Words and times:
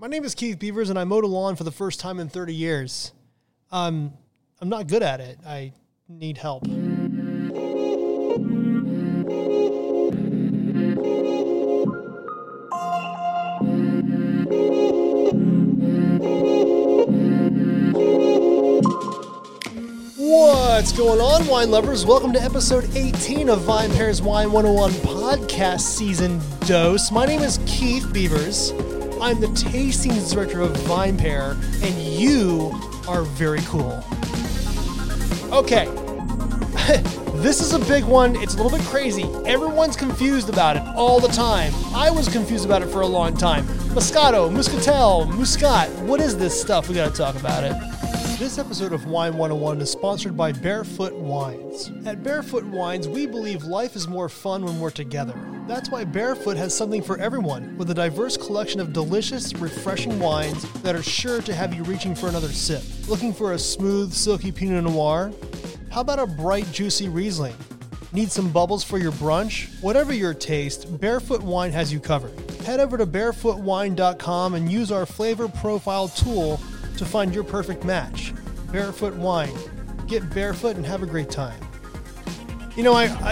My 0.00 0.06
name 0.06 0.24
is 0.24 0.34
Keith 0.34 0.58
Beavers, 0.58 0.88
and 0.88 0.98
I 0.98 1.04
mowed 1.04 1.24
a 1.24 1.26
lawn 1.26 1.56
for 1.56 1.64
the 1.64 1.70
first 1.70 2.00
time 2.00 2.20
in 2.20 2.30
30 2.30 2.54
years. 2.54 3.12
Um, 3.70 4.14
I'm 4.58 4.70
not 4.70 4.86
good 4.86 5.02
at 5.02 5.20
it. 5.20 5.38
I 5.46 5.74
need 6.08 6.38
help. 6.38 6.66
What's 20.16 20.92
going 20.92 21.20
on, 21.20 21.46
wine 21.46 21.70
lovers? 21.70 22.06
Welcome 22.06 22.32
to 22.32 22.40
episode 22.40 22.88
18 22.96 23.50
of 23.50 23.60
Vine 23.60 23.92
Pairs 23.92 24.22
Wine 24.22 24.50
101 24.50 24.92
podcast 25.02 25.80
season 25.80 26.40
dose. 26.60 27.10
My 27.10 27.26
name 27.26 27.42
is 27.42 27.60
Keith 27.66 28.10
Beavers. 28.14 28.72
I'm 29.22 29.38
the 29.38 29.48
tasting 29.48 30.12
director 30.32 30.62
of 30.62 30.74
Vine 30.86 31.18
Pair, 31.18 31.50
and 31.82 31.94
you 32.02 32.72
are 33.06 33.22
very 33.22 33.60
cool. 33.62 34.02
Okay, 35.52 35.84
this 37.42 37.60
is 37.60 37.74
a 37.74 37.78
big 37.80 38.04
one. 38.04 38.34
It's 38.36 38.54
a 38.54 38.56
little 38.62 38.76
bit 38.76 38.86
crazy. 38.86 39.24
Everyone's 39.44 39.94
confused 39.94 40.48
about 40.48 40.76
it 40.76 40.82
all 40.96 41.20
the 41.20 41.28
time. 41.28 41.70
I 41.94 42.10
was 42.10 42.28
confused 42.30 42.64
about 42.64 42.80
it 42.80 42.88
for 42.88 43.02
a 43.02 43.06
long 43.06 43.36
time. 43.36 43.66
Moscato, 43.94 44.50
Muscatel, 44.50 45.26
Muscat. 45.26 45.90
What 46.04 46.20
is 46.20 46.38
this 46.38 46.58
stuff? 46.58 46.88
We 46.88 46.94
got 46.94 47.10
to 47.10 47.16
talk 47.16 47.36
about 47.36 47.62
it. 47.62 47.99
This 48.40 48.56
episode 48.56 48.94
of 48.94 49.04
Wine 49.04 49.36
101 49.36 49.82
is 49.82 49.90
sponsored 49.90 50.34
by 50.34 50.50
Barefoot 50.50 51.12
Wines. 51.12 51.92
At 52.06 52.22
Barefoot 52.22 52.64
Wines, 52.64 53.06
we 53.06 53.26
believe 53.26 53.64
life 53.64 53.96
is 53.96 54.08
more 54.08 54.30
fun 54.30 54.64
when 54.64 54.80
we're 54.80 54.88
together. 54.88 55.34
That's 55.68 55.90
why 55.90 56.04
Barefoot 56.04 56.56
has 56.56 56.74
something 56.74 57.02
for 57.02 57.18
everyone, 57.18 57.76
with 57.76 57.90
a 57.90 57.94
diverse 57.94 58.38
collection 58.38 58.80
of 58.80 58.94
delicious, 58.94 59.52
refreshing 59.52 60.18
wines 60.18 60.62
that 60.80 60.96
are 60.96 61.02
sure 61.02 61.42
to 61.42 61.54
have 61.54 61.74
you 61.74 61.82
reaching 61.82 62.14
for 62.14 62.28
another 62.30 62.48
sip. 62.48 62.82
Looking 63.10 63.34
for 63.34 63.52
a 63.52 63.58
smooth, 63.58 64.14
silky 64.14 64.50
Pinot 64.50 64.84
Noir? 64.84 65.32
How 65.90 66.00
about 66.00 66.18
a 66.18 66.26
bright, 66.26 66.72
juicy 66.72 67.10
Riesling? 67.10 67.54
Need 68.14 68.32
some 68.32 68.50
bubbles 68.50 68.82
for 68.82 68.96
your 68.96 69.12
brunch? 69.12 69.68
Whatever 69.82 70.14
your 70.14 70.32
taste, 70.32 70.98
Barefoot 70.98 71.42
Wine 71.42 71.72
has 71.72 71.92
you 71.92 72.00
covered. 72.00 72.32
Head 72.62 72.80
over 72.80 72.96
to 72.96 73.06
barefootwine.com 73.06 74.54
and 74.54 74.72
use 74.72 74.90
our 74.90 75.04
flavor 75.04 75.46
profile 75.46 76.08
tool 76.08 76.58
to 76.96 77.04
find 77.04 77.34
your 77.34 77.44
perfect 77.44 77.84
match. 77.84 78.32
Barefoot 78.72 79.14
Wine. 79.14 79.56
Get 80.06 80.28
barefoot 80.34 80.76
and 80.76 80.86
have 80.86 81.02
a 81.02 81.06
great 81.06 81.30
time. 81.30 81.60
You 82.76 82.82
know, 82.82 82.94
I, 82.94 83.04
I, 83.04 83.30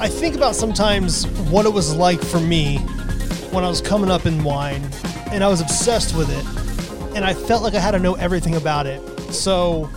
I 0.00 0.08
think 0.08 0.34
about 0.34 0.54
sometimes 0.54 1.26
what 1.50 1.66
it 1.66 1.72
was 1.72 1.94
like 1.94 2.22
for 2.22 2.40
me 2.40 2.78
when 3.50 3.64
I 3.64 3.68
was 3.68 3.80
coming 3.80 4.10
up 4.10 4.26
in 4.26 4.42
wine, 4.44 4.82
and 5.30 5.44
I 5.44 5.48
was 5.48 5.60
obsessed 5.60 6.16
with 6.16 6.30
it, 6.30 7.16
and 7.16 7.24
I 7.24 7.34
felt 7.34 7.62
like 7.62 7.74
I 7.74 7.80
had 7.80 7.92
to 7.92 7.98
know 7.98 8.14
everything 8.14 8.54
about 8.54 8.86
it. 8.86 9.00
So 9.32 9.90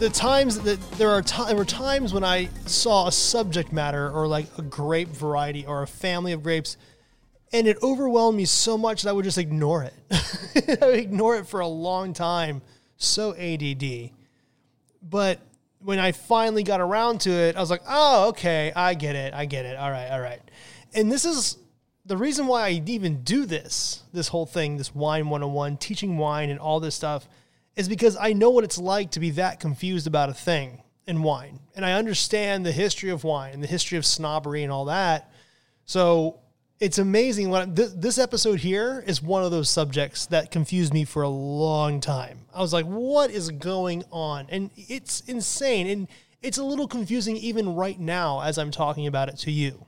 the 0.00 0.10
times 0.10 0.60
that 0.60 0.80
there 0.92 1.10
are 1.10 1.22
t- 1.22 1.44
there 1.46 1.56
were 1.56 1.64
times 1.64 2.12
when 2.12 2.24
I 2.24 2.48
saw 2.66 3.06
a 3.06 3.12
subject 3.12 3.72
matter 3.72 4.10
or 4.10 4.26
like 4.26 4.46
a 4.58 4.62
grape 4.62 5.08
variety 5.08 5.64
or 5.66 5.82
a 5.82 5.86
family 5.86 6.32
of 6.32 6.42
grapes 6.42 6.76
and 7.54 7.68
it 7.68 7.78
overwhelmed 7.84 8.36
me 8.36 8.44
so 8.44 8.76
much 8.76 9.02
that 9.02 9.10
I 9.10 9.12
would 9.12 9.24
just 9.24 9.38
ignore 9.38 9.84
it. 9.84 9.94
I 10.82 10.86
would 10.86 10.98
ignore 10.98 11.36
it 11.36 11.46
for 11.46 11.60
a 11.60 11.68
long 11.68 12.12
time. 12.12 12.62
So 12.96 13.32
ADD. 13.32 14.10
But 15.00 15.38
when 15.78 16.00
I 16.00 16.10
finally 16.10 16.64
got 16.64 16.80
around 16.80 17.20
to 17.22 17.30
it, 17.30 17.56
I 17.56 17.60
was 17.60 17.70
like, 17.70 17.82
oh, 17.88 18.30
okay, 18.30 18.72
I 18.74 18.94
get 18.94 19.14
it. 19.14 19.34
I 19.34 19.44
get 19.44 19.66
it. 19.66 19.76
All 19.76 19.90
right, 19.90 20.10
all 20.10 20.20
right. 20.20 20.40
And 20.94 21.12
this 21.12 21.24
is 21.24 21.56
the 22.04 22.16
reason 22.16 22.48
why 22.48 22.66
I 22.66 22.82
even 22.86 23.22
do 23.22 23.46
this, 23.46 24.02
this 24.12 24.26
whole 24.26 24.46
thing, 24.46 24.76
this 24.76 24.92
wine 24.92 25.28
101, 25.28 25.76
teaching 25.76 26.18
wine 26.18 26.50
and 26.50 26.58
all 26.58 26.80
this 26.80 26.96
stuff, 26.96 27.28
is 27.76 27.88
because 27.88 28.16
I 28.16 28.32
know 28.32 28.50
what 28.50 28.64
it's 28.64 28.78
like 28.78 29.12
to 29.12 29.20
be 29.20 29.30
that 29.30 29.60
confused 29.60 30.08
about 30.08 30.28
a 30.28 30.34
thing 30.34 30.82
in 31.06 31.22
wine. 31.22 31.60
And 31.76 31.84
I 31.84 31.92
understand 31.92 32.66
the 32.66 32.72
history 32.72 33.10
of 33.10 33.22
wine 33.22 33.54
and 33.54 33.62
the 33.62 33.68
history 33.68 33.96
of 33.96 34.04
snobbery 34.04 34.64
and 34.64 34.72
all 34.72 34.86
that. 34.86 35.30
So 35.84 36.40
it's 36.80 36.98
amazing 36.98 37.50
what 37.50 37.74
this, 37.74 37.92
this 37.92 38.18
episode 38.18 38.58
here 38.60 39.02
is 39.06 39.22
one 39.22 39.44
of 39.44 39.50
those 39.50 39.70
subjects 39.70 40.26
that 40.26 40.50
confused 40.50 40.92
me 40.92 41.04
for 41.04 41.22
a 41.22 41.28
long 41.28 42.00
time. 42.00 42.40
I 42.52 42.60
was 42.60 42.72
like, 42.72 42.84
what 42.86 43.30
is 43.30 43.50
going 43.50 44.04
on? 44.10 44.46
And 44.50 44.70
it's 44.76 45.20
insane. 45.20 45.86
And 45.86 46.08
it's 46.42 46.58
a 46.58 46.64
little 46.64 46.88
confusing 46.88 47.36
even 47.36 47.74
right 47.74 47.98
now 47.98 48.40
as 48.40 48.58
I'm 48.58 48.70
talking 48.70 49.06
about 49.06 49.28
it 49.28 49.38
to 49.38 49.50
you. 49.50 49.86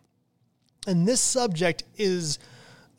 And 0.87 1.07
this 1.07 1.21
subject 1.21 1.83
is 1.97 2.39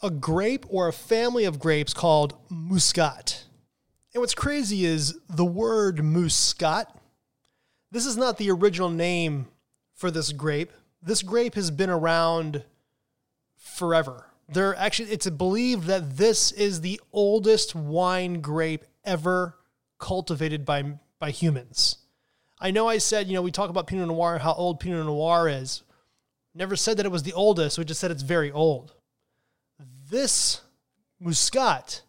a 0.04 0.10
grape 0.10 0.66
or 0.70 0.88
a 0.88 0.94
family 0.94 1.46
of 1.46 1.60
grapes 1.60 1.94
called 1.94 2.38
Muscat. 2.50 3.46
And 4.14 4.22
what's 4.22 4.36
crazy 4.36 4.86
is 4.86 5.18
the 5.30 5.46
word 5.46 6.04
Muscat. 6.04 6.94
This 7.92 8.06
is 8.06 8.18
not 8.18 8.38
the 8.38 8.52
original 8.52 8.90
name 8.90 9.48
for 9.96 10.12
this 10.12 10.34
grape. 10.34 10.72
This 11.02 11.24
grape 11.24 11.56
has 11.56 11.72
been 11.72 11.90
around 11.90 12.64
forever. 13.58 14.28
They're 14.50 14.76
actually 14.76 15.12
it's 15.12 15.30
believed 15.30 15.86
that 15.86 16.18
this 16.18 16.52
is 16.52 16.82
the 16.82 17.02
oldest 17.12 17.76
wine 17.76 18.40
grape 18.42 18.86
ever 19.04 19.58
cultivated 20.00 20.66
by 20.66 21.00
by 21.20 21.32
humans. 21.32 21.98
I 22.60 22.72
know 22.72 22.88
I 22.88 22.98
said, 22.98 23.28
you 23.28 23.34
know, 23.34 23.42
we 23.42 23.52
talk 23.52 23.70
about 23.70 23.88
Pinot 23.88 24.08
Noir, 24.08 24.40
how 24.40 24.54
old 24.54 24.80
Pinot 24.80 25.06
Noir 25.06 25.48
is. 25.48 25.84
Never 26.56 26.76
said 26.76 26.98
that 26.98 27.06
it 27.06 27.12
was 27.12 27.24
the 27.24 27.34
oldest, 27.34 27.78
we 27.78 27.86
just 27.86 28.00
said 28.00 28.10
it's 28.10 28.24
very 28.24 28.52
old. 28.52 28.96
This 30.10 30.62
Muscat 31.20 32.02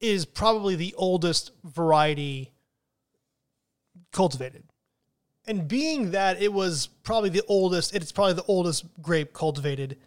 is 0.00 0.24
probably 0.24 0.76
the 0.76 0.94
oldest 0.96 1.50
variety 1.64 2.52
cultivated. 4.12 4.64
And 5.46 5.66
being 5.66 6.12
that 6.12 6.40
it 6.40 6.52
was 6.52 6.86
probably 6.86 7.30
the 7.30 7.42
oldest, 7.48 7.94
it's 7.94 8.12
probably 8.12 8.34
the 8.34 8.44
oldest 8.44 8.84
grape 9.02 9.32
cultivated 9.32 9.98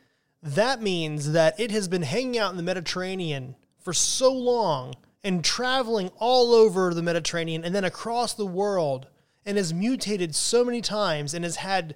that 0.41 0.81
means 0.81 1.31
that 1.31 1.59
it 1.59 1.71
has 1.71 1.87
been 1.87 2.03
hanging 2.03 2.37
out 2.37 2.51
in 2.51 2.57
the 2.57 2.63
Mediterranean 2.63 3.55
for 3.79 3.93
so 3.93 4.31
long 4.31 4.93
and 5.23 5.43
traveling 5.43 6.11
all 6.17 6.53
over 6.53 6.93
the 6.93 7.01
Mediterranean 7.01 7.63
and 7.63 7.73
then 7.73 7.83
across 7.83 8.33
the 8.33 8.45
world 8.45 9.07
and 9.45 9.57
has 9.57 9.73
mutated 9.73 10.35
so 10.35 10.63
many 10.63 10.81
times 10.81 11.33
and 11.33 11.43
has 11.43 11.57
had 11.57 11.95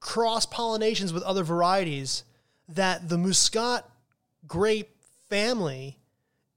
cross 0.00 0.46
pollinations 0.46 1.12
with 1.12 1.22
other 1.24 1.44
varieties 1.44 2.24
that 2.68 3.08
the 3.08 3.18
Muscat 3.18 3.88
grape 4.46 4.90
family 5.28 5.98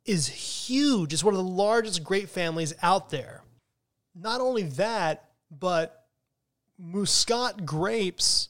is 0.06 0.28
huge. 0.28 1.14
It's 1.14 1.24
one 1.24 1.34
of 1.34 1.38
the 1.38 1.44
largest 1.44 2.04
grape 2.04 2.30
families 2.30 2.74
out 2.82 3.10
there. 3.10 3.44
Not 4.16 4.42
only 4.42 4.64
that, 4.64 5.30
but 5.52 6.06
Muscat 6.78 7.66
grapes 7.66 8.50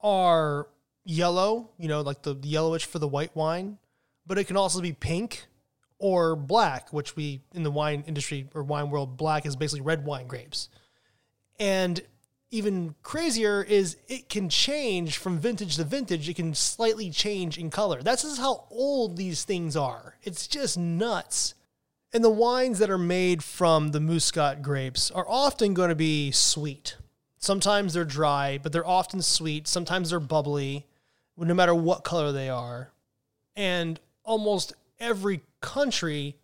are 0.00 0.68
yellow, 1.08 1.70
you 1.78 1.88
know, 1.88 2.02
like 2.02 2.22
the 2.22 2.36
yellowish 2.42 2.84
for 2.84 2.98
the 2.98 3.08
white 3.08 3.34
wine, 3.34 3.78
but 4.26 4.36
it 4.38 4.44
can 4.44 4.58
also 4.58 4.80
be 4.80 4.92
pink 4.92 5.46
or 5.98 6.36
black, 6.36 6.92
which 6.92 7.16
we 7.16 7.40
in 7.54 7.62
the 7.62 7.70
wine 7.70 8.04
industry 8.06 8.46
or 8.54 8.62
wine 8.62 8.90
world, 8.90 9.16
black 9.16 9.46
is 9.46 9.56
basically 9.56 9.80
red 9.80 10.04
wine 10.04 10.26
grapes. 10.26 10.68
And 11.58 12.00
even 12.50 12.94
crazier 13.02 13.62
is 13.62 13.96
it 14.06 14.28
can 14.28 14.50
change 14.50 15.16
from 15.16 15.40
vintage 15.40 15.76
to 15.76 15.84
vintage. 15.84 16.28
It 16.28 16.36
can 16.36 16.54
slightly 16.54 17.10
change 17.10 17.58
in 17.58 17.70
color. 17.70 18.02
That's 18.02 18.22
just 18.22 18.38
how 18.38 18.66
old 18.70 19.16
these 19.16 19.44
things 19.44 19.76
are. 19.76 20.16
It's 20.22 20.46
just 20.46 20.78
nuts. 20.78 21.54
And 22.12 22.22
the 22.22 22.30
wines 22.30 22.78
that 22.78 22.90
are 22.90 22.98
made 22.98 23.42
from 23.42 23.88
the 23.88 24.00
Muscat 24.00 24.62
grapes 24.62 25.10
are 25.10 25.26
often 25.28 25.74
going 25.74 25.90
to 25.90 25.94
be 25.94 26.30
sweet. 26.30 26.96
Sometimes 27.38 27.94
they're 27.94 28.04
dry, 28.04 28.58
but 28.62 28.72
they're 28.72 28.86
often 28.86 29.22
sweet. 29.22 29.66
Sometimes 29.68 30.10
they're 30.10 30.20
bubbly 30.20 30.86
no 31.46 31.54
matter 31.54 31.74
what 31.74 32.04
color 32.04 32.32
they 32.32 32.48
are. 32.48 32.92
And 33.56 34.00
almost 34.24 34.72
every 34.98 35.40
country 35.60 36.36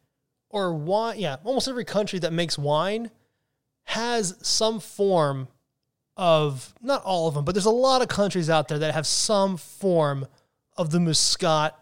or 0.50 0.74
wine, 0.74 1.18
yeah, 1.18 1.36
almost 1.44 1.68
every 1.68 1.84
country 1.84 2.18
that 2.20 2.32
makes 2.32 2.56
wine 2.56 3.10
has 3.84 4.36
some 4.40 4.80
form 4.80 5.48
of, 6.16 6.74
not 6.80 7.02
all 7.02 7.28
of 7.28 7.34
them, 7.34 7.44
but 7.44 7.54
there's 7.54 7.64
a 7.64 7.70
lot 7.70 8.02
of 8.02 8.08
countries 8.08 8.48
out 8.48 8.68
there 8.68 8.78
that 8.78 8.94
have 8.94 9.06
some 9.06 9.56
form 9.56 10.26
of 10.76 10.90
the 10.90 11.00
Muscat 11.00 11.78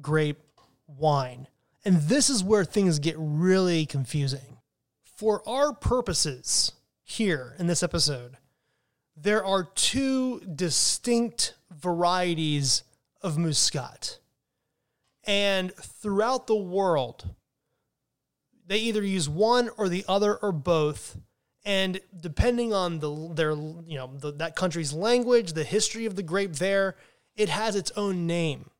grape 0.00 0.40
wine. 0.86 1.46
And 1.84 2.00
this 2.02 2.30
is 2.30 2.42
where 2.42 2.64
things 2.64 2.98
get 2.98 3.14
really 3.18 3.86
confusing. 3.86 4.58
For 5.04 5.46
our 5.48 5.72
purposes 5.72 6.72
here 7.02 7.54
in 7.58 7.66
this 7.66 7.82
episode, 7.82 8.36
there 9.16 9.44
are 9.44 9.64
two 9.64 10.40
distinct 10.40 11.54
varieties 11.70 12.82
of 13.22 13.38
muscat. 13.38 14.18
And 15.24 15.74
throughout 15.74 16.46
the 16.46 16.56
world, 16.56 17.34
they 18.66 18.78
either 18.78 19.02
use 19.02 19.28
one 19.28 19.70
or 19.76 19.88
the 19.88 20.04
other 20.06 20.36
or 20.36 20.52
both. 20.52 21.16
And 21.64 22.00
depending 22.20 22.72
on 22.72 23.00
the 23.00 23.32
their 23.34 23.50
you 23.52 23.96
know 23.96 24.10
the, 24.14 24.32
that 24.32 24.54
country's 24.54 24.92
language, 24.92 25.52
the 25.52 25.64
history 25.64 26.06
of 26.06 26.14
the 26.14 26.22
grape 26.22 26.54
there, 26.54 26.94
it 27.34 27.48
has 27.48 27.74
its 27.74 27.90
own 27.96 28.26
name. 28.26 28.70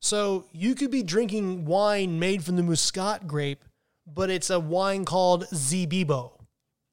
So 0.00 0.46
you 0.50 0.74
could 0.74 0.90
be 0.90 1.02
drinking 1.02 1.66
wine 1.66 2.18
made 2.18 2.42
from 2.42 2.56
the 2.56 2.62
Muscat 2.62 3.28
grape, 3.28 3.62
but 4.06 4.30
it's 4.30 4.50
a 4.50 4.58
wine 4.58 5.04
called 5.04 5.44
Zibibbo. 5.52 6.32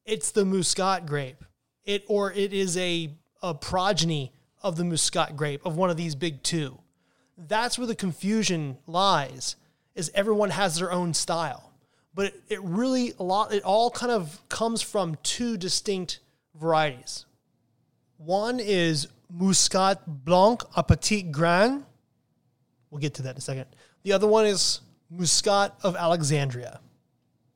It's 0.05 0.31
the 0.31 0.45
Muscat 0.45 1.05
grape. 1.05 1.43
It 1.87 2.03
or 2.07 2.31
it 2.31 2.53
is 2.53 2.77
a, 2.77 3.09
a 3.41 3.55
progeny 3.55 4.33
of 4.61 4.75
the 4.75 4.83
Muscat 4.83 5.35
grape 5.35 5.65
of 5.65 5.75
one 5.75 5.89
of 5.89 5.97
these 5.97 6.13
big 6.13 6.43
two. 6.43 6.77
That's 7.37 7.79
where 7.79 7.87
the 7.87 7.95
confusion 7.95 8.77
lies. 8.85 9.55
Is 9.95 10.11
everyone 10.13 10.51
has 10.51 10.77
their 10.77 10.91
own 10.91 11.15
style, 11.15 11.71
but 12.13 12.27
it, 12.27 12.43
it 12.49 12.61
really 12.61 13.13
a 13.17 13.23
lot. 13.23 13.51
It 13.51 13.63
all 13.63 13.89
kind 13.89 14.11
of 14.11 14.47
comes 14.49 14.83
from 14.83 15.17
two 15.23 15.57
distinct 15.57 16.19
varieties. 16.53 17.25
One 18.17 18.59
is 18.59 19.07
Muscat 19.31 20.25
Blanc 20.25 20.63
à 20.75 20.87
Petit 20.87 21.23
Grain. 21.23 21.83
We'll 22.91 23.01
get 23.01 23.15
to 23.15 23.23
that 23.23 23.31
in 23.31 23.37
a 23.37 23.41
second. 23.41 23.65
The 24.03 24.13
other 24.13 24.27
one 24.27 24.45
is 24.45 24.81
Muscat 25.09 25.73
of 25.83 25.95
Alexandria. 25.95 26.79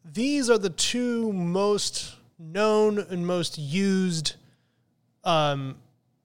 These 0.04 0.50
are 0.50 0.58
the 0.58 0.70
two 0.70 1.32
most 1.34 2.16
known 2.42 2.98
and 2.98 3.26
most 3.26 3.58
used 3.58 4.36
um, 5.24 5.78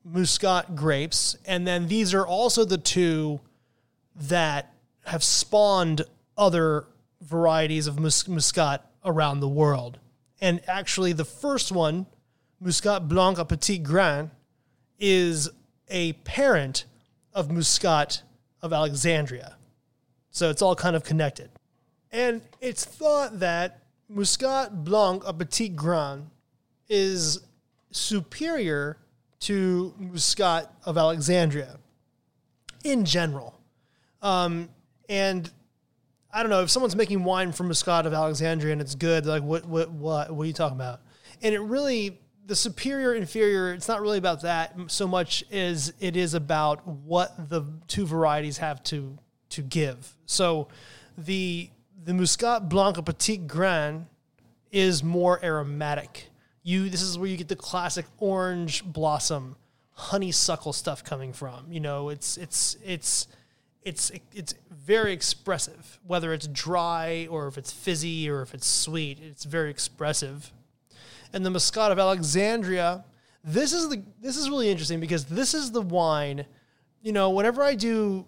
Muscat 0.05 0.75
grapes. 0.75 1.37
And 1.45 1.67
then 1.67 1.89
these 1.89 2.15
are 2.15 2.27
also 2.27 2.65
the 2.65 2.79
two 2.79 3.41
that 4.15 4.73
have 5.05 5.23
spawned 5.23 6.03
other 6.37 6.87
varieties 7.21 7.87
of 7.87 7.99
mus- 7.99 8.27
Muscat 8.27 8.89
around 9.05 9.41
the 9.41 9.49
world. 9.49 9.99
And 10.41 10.61
actually, 10.67 11.13
the 11.13 11.25
first 11.25 11.73
one, 11.73 12.07
Muscat 12.61 13.09
Blanc 13.09 13.39
à 13.39 13.49
Petit 13.49 13.79
Grain, 13.79 14.31
is 14.99 15.49
a 15.89 16.13
parent 16.15 16.85
of 17.33 17.51
Muscat 17.51 18.23
of 18.63 18.73
Alexandria. 18.73 19.57
So 20.31 20.51
it's 20.51 20.63
all 20.63 20.75
kind 20.75 20.97
of 20.97 21.05
connected. 21.05 21.51
And 22.11 22.43
it's 22.61 22.85
thought 22.85 23.41
that 23.41 23.86
Muscat 24.09 24.85
Blanc 24.85 25.23
à 25.25 25.37
Petit 25.37 25.69
Grain 25.69 26.31
is 26.89 27.41
superior 27.91 28.99
to 29.41 29.95
Muscat 29.99 30.73
of 30.85 30.97
Alexandria 30.97 31.79
in 32.85 33.05
general. 33.05 33.59
Um, 34.23 34.69
and 35.09 35.51
I 36.33 36.43
don't 36.43 36.51
know 36.51 36.63
if 36.63 36.71
someone's 36.71 36.97
making 36.97 37.25
wine 37.25 37.53
from 37.53 37.69
Muscat 37.69 38.07
of 38.07 38.13
Alexandria 38.13 38.73
and 38.73 38.81
it's 38.81 38.95
good, 38.95 39.27
like 39.27 39.43
what 39.43 39.67
what 39.67 39.91
what 39.91 40.31
what 40.31 40.45
are 40.45 40.47
you 40.47 40.53
talking 40.53 40.77
about? 40.77 41.01
And 41.43 41.55
it 41.55 41.61
really 41.61 42.19
the 42.47 42.57
superior 42.57 43.15
inferior 43.15 43.73
it's 43.73 43.89
not 43.89 44.01
really 44.01 44.19
about 44.19 44.43
that 44.43 44.75
so 44.87 45.07
much 45.09 45.45
as 45.51 45.93
it 46.01 46.17
is 46.17 46.35
about 46.35 46.87
what 46.87 47.51
the 47.51 47.65
two 47.89 48.07
varieties 48.07 48.59
have 48.59 48.83
to 48.85 49.19
to 49.49 49.63
give 49.63 50.15
so 50.27 50.69
the 51.19 51.69
the 52.05 52.15
muscat 52.15 52.69
blanc 52.69 52.97
a 52.99 53.03
petit 53.03 53.37
grain 53.37 54.07
is 54.71 55.03
more 55.03 55.43
aromatic 55.45 56.31
you 56.63 56.89
this 56.89 57.03
is 57.03 57.19
where 57.19 57.29
you 57.29 57.37
get 57.37 57.49
the 57.49 57.57
classic 57.57 58.07
orange 58.19 58.85
blossom 58.85 59.57
honeysuckle 59.93 60.73
stuff 60.73 61.03
coming 61.03 61.33
from 61.33 61.71
you 61.71 61.81
know 61.81 62.09
it's 62.09 62.37
it's 62.37 62.77
it's 62.85 63.29
it's 63.83 64.11
it's 64.35 64.55
very 64.71 65.13
expressive 65.13 65.99
whether 66.07 66.33
it's 66.33 66.47
dry 66.49 67.27
or 67.31 67.47
if 67.47 67.57
it's 67.57 67.73
fizzy 67.73 68.29
or 68.29 68.43
if 68.43 68.53
it's 68.55 68.67
sweet 68.67 69.19
it's 69.21 69.45
very 69.45 69.71
expressive 69.71 70.53
and 71.33 71.45
the 71.45 71.51
Muscat 71.51 71.93
of 71.93 71.99
Alexandria. 71.99 73.05
This 73.45 73.73
is 73.73 73.89
the 73.89 74.03
this 74.21 74.37
is 74.37 74.49
really 74.49 74.71
interesting 74.71 75.01
because 75.01 75.27
this 75.27 75.55
is 75.55 75.71
the 75.71 75.83
wine. 75.83 76.47
You 77.03 77.13
know, 77.13 77.31
whenever 77.31 77.63
I 77.63 77.75
do 77.75 78.27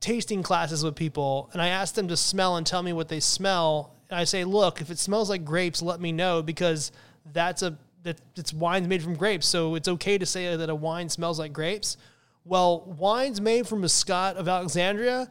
tasting 0.00 0.42
classes 0.42 0.82
with 0.82 0.96
people 0.96 1.50
and 1.52 1.60
I 1.60 1.68
ask 1.68 1.94
them 1.94 2.08
to 2.08 2.16
smell 2.16 2.56
and 2.56 2.66
tell 2.66 2.82
me 2.82 2.92
what 2.92 3.08
they 3.08 3.20
smell, 3.20 3.94
and 4.08 4.18
I 4.18 4.24
say, 4.24 4.44
"Look, 4.44 4.80
if 4.80 4.90
it 4.90 4.98
smells 4.98 5.30
like 5.30 5.44
grapes, 5.44 5.82
let 5.82 6.00
me 6.00 6.12
know 6.12 6.42
because 6.42 6.90
that's 7.32 7.62
a 7.62 7.76
that 8.02 8.18
it's 8.34 8.52
wines 8.52 8.88
made 8.88 9.02
from 9.02 9.14
grapes, 9.14 9.46
so 9.46 9.74
it's 9.74 9.86
okay 9.88 10.16
to 10.16 10.24
say 10.24 10.56
that 10.56 10.70
a 10.70 10.74
wine 10.74 11.08
smells 11.08 11.38
like 11.38 11.52
grapes." 11.52 11.96
Well, 12.44 12.80
wines 12.98 13.40
made 13.40 13.68
from 13.68 13.82
Muscat 13.82 14.36
of 14.36 14.48
Alexandria 14.48 15.30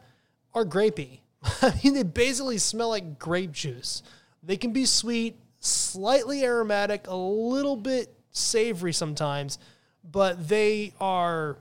are 0.54 0.64
grapey. 0.64 1.20
I 1.62 1.74
mean, 1.82 1.94
they 1.94 2.02
basically 2.02 2.58
smell 2.58 2.90
like 2.90 3.18
grape 3.18 3.52
juice. 3.52 4.02
They 4.42 4.56
can 4.56 4.72
be 4.72 4.86
sweet, 4.86 5.36
slightly 5.58 6.44
aromatic, 6.44 7.06
a 7.08 7.14
little 7.14 7.76
bit 7.76 8.14
savory 8.30 8.92
sometimes, 8.92 9.58
but 10.04 10.48
they 10.48 10.94
are 11.00 11.58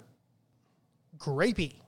grapey. 1.18 1.79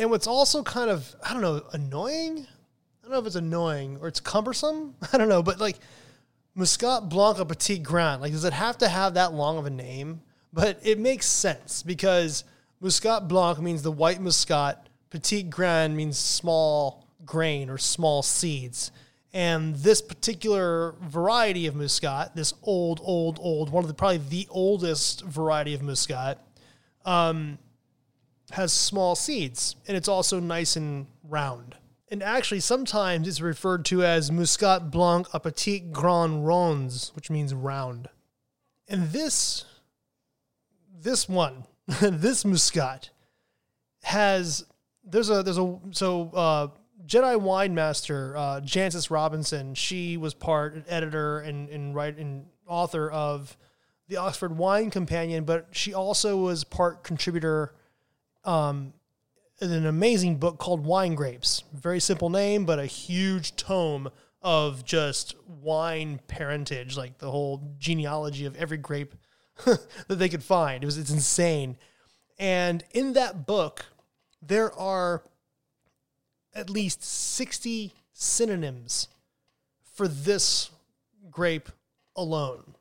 And 0.00 0.10
what's 0.10 0.26
also 0.26 0.62
kind 0.62 0.88
of, 0.88 1.14
I 1.22 1.34
don't 1.34 1.42
know, 1.42 1.62
annoying? 1.74 2.38
I 2.38 3.02
don't 3.02 3.12
know 3.12 3.18
if 3.18 3.26
it's 3.26 3.36
annoying 3.36 3.98
or 4.00 4.08
it's 4.08 4.18
cumbersome. 4.18 4.94
I 5.12 5.18
don't 5.18 5.28
know, 5.28 5.42
but 5.42 5.60
like 5.60 5.76
Muscat 6.54 7.10
Blanc 7.10 7.36
à 7.36 7.46
Petit 7.46 7.78
Grain, 7.78 8.18
like 8.18 8.32
does 8.32 8.46
it 8.46 8.54
have 8.54 8.78
to 8.78 8.88
have 8.88 9.12
that 9.14 9.34
long 9.34 9.58
of 9.58 9.66
a 9.66 9.70
name? 9.70 10.22
But 10.54 10.80
it 10.82 10.98
makes 10.98 11.26
sense 11.26 11.82
because 11.82 12.44
Muscat 12.80 13.28
Blanc 13.28 13.60
means 13.60 13.82
the 13.82 13.92
white 13.92 14.22
muscat, 14.22 14.88
Petit 15.10 15.42
Grain 15.42 15.94
means 15.94 16.16
small 16.16 17.06
grain 17.26 17.68
or 17.68 17.76
small 17.76 18.22
seeds. 18.22 18.92
And 19.34 19.76
this 19.76 20.00
particular 20.00 20.94
variety 21.02 21.66
of 21.66 21.76
muscat, 21.76 22.34
this 22.34 22.54
old, 22.62 23.00
old, 23.04 23.38
old, 23.42 23.68
one 23.68 23.84
of 23.84 23.88
the 23.88 23.94
probably 23.94 24.16
the 24.30 24.48
oldest 24.48 25.22
variety 25.26 25.74
of 25.74 25.82
muscat, 25.82 26.38
um, 27.04 27.58
has 28.50 28.72
small 28.72 29.14
seeds, 29.14 29.76
and 29.86 29.96
it's 29.96 30.08
also 30.08 30.40
nice 30.40 30.76
and 30.76 31.06
round. 31.22 31.76
And 32.08 32.22
actually, 32.22 32.60
sometimes 32.60 33.28
it's 33.28 33.40
referred 33.40 33.84
to 33.86 34.02
as 34.02 34.32
Muscat 34.32 34.90
Blanc 34.90 35.28
à 35.28 35.40
Petit 35.40 35.80
Grand 35.80 36.44
Ronds, 36.44 37.12
which 37.14 37.30
means 37.30 37.54
round. 37.54 38.08
And 38.88 39.10
this, 39.12 39.64
this 40.92 41.28
one, 41.28 41.64
this 42.00 42.44
Muscat, 42.44 43.10
has 44.02 44.64
there's 45.04 45.30
a 45.30 45.42
there's 45.42 45.58
a 45.58 45.78
so 45.92 46.30
uh, 46.34 46.68
Jedi 47.06 47.40
Wine 47.40 47.74
Master, 47.74 48.36
uh, 48.36 48.60
Jancis 48.60 49.10
Robinson, 49.10 49.74
she 49.74 50.16
was 50.16 50.34
part 50.34 50.84
editor 50.88 51.40
and 51.40 51.68
and 51.68 51.94
write 51.94 52.18
and 52.18 52.46
author 52.66 53.10
of 53.10 53.56
the 54.08 54.16
Oxford 54.16 54.56
Wine 54.56 54.90
Companion, 54.90 55.44
but 55.44 55.68
she 55.70 55.94
also 55.94 56.36
was 56.36 56.64
part 56.64 57.04
contributor 57.04 57.74
um, 58.44 58.92
an 59.60 59.86
amazing 59.86 60.36
book 60.36 60.58
called 60.58 60.84
Wine 60.84 61.14
Grapes. 61.14 61.64
Very 61.72 62.00
simple 62.00 62.30
name, 62.30 62.64
but 62.64 62.78
a 62.78 62.86
huge 62.86 63.56
tome 63.56 64.10
of 64.42 64.84
just 64.84 65.34
wine 65.46 66.20
parentage, 66.26 66.96
like 66.96 67.18
the 67.18 67.30
whole 67.30 67.74
genealogy 67.78 68.46
of 68.46 68.56
every 68.56 68.78
grape 68.78 69.14
that 69.64 70.16
they 70.16 70.28
could 70.28 70.42
find. 70.42 70.82
It 70.82 70.86
was 70.86 70.96
it's 70.96 71.10
insane. 71.10 71.76
And 72.38 72.82
in 72.92 73.12
that 73.14 73.46
book, 73.46 73.84
there 74.40 74.72
are 74.72 75.22
at 76.54 76.70
least 76.70 77.04
60 77.04 77.92
synonyms 78.12 79.08
for 79.94 80.08
this 80.08 80.70
grape 81.30 81.68
alone. 82.16 82.74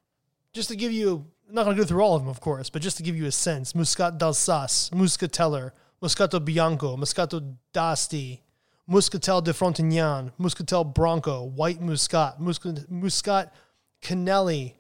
Just 0.54 0.70
to 0.70 0.75
give 0.75 0.92
you, 0.92 1.28
I'm 1.50 1.56
not 1.56 1.63
going 1.63 1.75
to 1.75 1.82
go 1.82 1.88
through 1.88 2.03
all 2.03 2.15
of 2.15 2.22
them, 2.22 2.29
of 2.29 2.41
course, 2.41 2.70
but 2.70 2.84
just 2.84 2.98
to 2.98 3.03
give 3.03 3.18
you 3.18 3.25
a 3.25 3.32
sense 3.32 3.74
Muscat 3.74 4.20
d'Alsace, 4.20 4.91
Muskateller, 4.91 5.72
Moscato 6.00 6.44
Bianco, 6.44 6.96
Moscato 6.96 7.56
d'Asti, 7.74 8.44
Muscatel 8.88 9.41
de 9.41 9.51
Frontignan, 9.51 10.32
Moscatel 10.39 10.94
Branco, 10.94 11.46
White 11.46 11.82
Muscat, 11.82 12.39
Muscat, 12.39 12.91
Muscat 12.91 13.51
Canelli, 14.00 14.75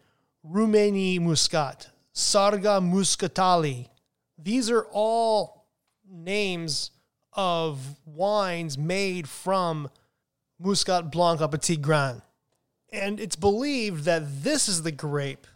Rumeni 0.47 1.19
Muscat, 1.19 1.87
Sarga 2.13 2.79
Muskotály. 2.79 3.87
These 4.37 4.69
are 4.69 4.85
all 4.91 5.65
names 6.07 6.91
of 7.33 7.79
wines 8.05 8.77
made 8.77 9.27
from 9.27 9.89
Muscat 10.59 11.09
Blanc 11.09 11.39
à 11.41 11.49
Petit 11.49 11.77
Grain. 11.77 12.21
And 12.93 13.19
it's 13.19 13.35
believed 13.35 14.03
that 14.03 14.43
this 14.43 14.69
is 14.69 14.83
the 14.83 14.91
grape 14.91 15.47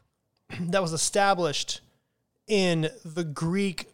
that 0.59 0.81
was 0.81 0.93
established 0.93 1.81
in 2.47 2.89
the 3.05 3.23
Greek 3.23 3.89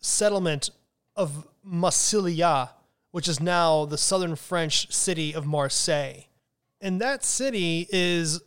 settlement 0.00 0.70
of 1.16 1.46
Massilia, 1.66 2.70
which 3.10 3.28
is 3.28 3.40
now 3.40 3.84
the 3.84 3.98
southern 3.98 4.36
French 4.36 4.92
city 4.92 5.34
of 5.34 5.46
Marseille. 5.46 6.22
And 6.80 7.00
that 7.00 7.24
city 7.24 7.86
is 7.90 8.40